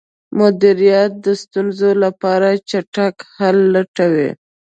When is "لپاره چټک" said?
2.03-3.15